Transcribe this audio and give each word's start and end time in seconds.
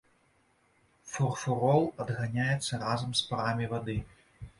Фурфурол 1.11 1.83
адганяецца 2.05 2.79
разам 2.85 3.13
з 3.21 3.29
парамі 3.29 3.69
вады. 3.75 3.99